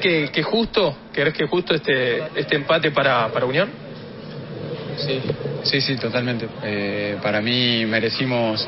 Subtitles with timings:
[0.00, 3.68] ¿Que, que justo, ¿Crees que justo este, este empate para, para Unión?
[4.96, 5.20] Sí,
[5.64, 6.48] sí, sí, totalmente.
[6.62, 8.66] Eh, para mí merecimos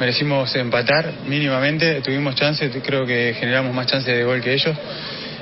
[0.00, 4.74] merecimos empatar mínimamente, tuvimos chances, creo que generamos más chances de gol que ellos,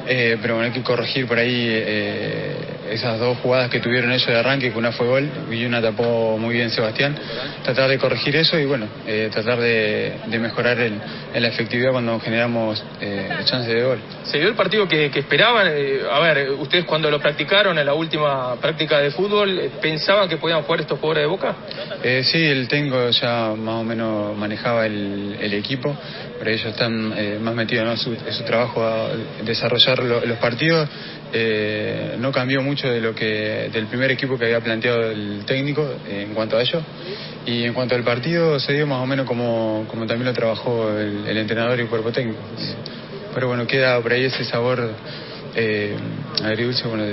[0.09, 2.48] eh, pero bueno, hay que corregir por ahí eh,
[2.91, 6.37] esas dos jugadas que tuvieron ellos de arranque, que una fue gol y una tapó
[6.39, 7.17] muy bien Sebastián,
[7.63, 11.01] tratar de corregir eso y bueno, eh, tratar de, mejorar el,
[11.35, 13.99] la efectividad cuando generamos eh, chances de gol.
[14.25, 15.67] ¿Se dio el partido que, esperaban?
[15.71, 20.29] Eh, a ver, ustedes cuando lo practicaron en la última práctica de fútbol, eh, ¿pensaban
[20.29, 21.57] que podían jugar estos jugadores de Boca?
[22.23, 25.97] sí, el técnico ya más o menos manejaba el, equipo,
[26.39, 29.09] pero ellos están más metidos en su, trabajo a
[29.43, 30.89] desarrollar los partidos.
[32.19, 36.35] no cambió mucho de lo que del primer equipo que había planteado el técnico en
[36.35, 36.81] cuanto a ello.
[37.45, 40.91] Y en cuanto al partido, se dio más o menos como, como también lo trabajó
[40.97, 42.39] el, entrenador y el cuerpo técnico.
[43.35, 44.93] Pero bueno, queda por ahí ese sabor
[45.57, 45.97] eh,
[46.45, 47.05] agridulce bueno,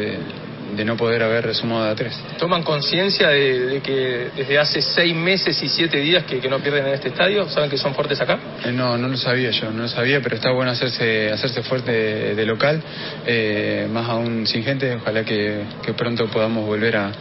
[0.75, 2.17] de no poder haber sumado a tres.
[2.37, 6.93] ¿Toman conciencia de, que desde hace seis meses y siete días que, no pierden en
[6.93, 7.48] este estadio?
[7.49, 8.37] ¿Saben que son fuertes acá?
[8.63, 11.91] Eh, no, no lo sabía yo, no lo sabía, pero está bueno hacerse, hacerse fuerte
[12.35, 12.81] de, local,
[13.25, 14.95] eh, más aún sin gente.
[14.95, 15.65] Ojalá que,
[15.98, 17.12] pronto podamos volver a,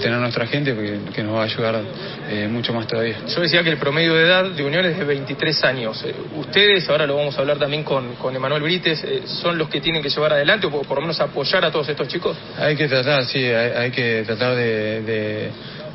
[0.00, 1.82] tener nuestra gente, porque, que nos va a ayudar
[2.28, 3.16] eh, mucho más todavía.
[3.26, 6.04] Yo decía que el promedio de edad de Unión es de 23 años.
[6.36, 10.02] ustedes, ahora lo vamos a hablar también con, con Emanuel Brites, son los que tienen
[10.02, 12.36] que llevar adelante o por, lo menos apoyar a todos estos chicos.
[12.58, 15.50] Hay que tratar, sí, hay, que tratar de,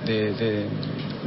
[0.06, 0.66] de,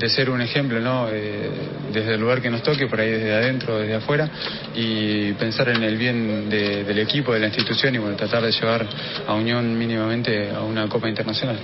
[0.08, 1.08] ser un ejemplo, ¿no?
[1.10, 1.50] Eh,
[1.92, 4.30] desde el lugar que nos toque, por ahí desde adentro, desde afuera,
[4.74, 8.86] y pensar en el bien del equipo, de la institución y bueno, tratar de llevar
[9.26, 11.58] a Unión mínimamente a una Copa Internacional.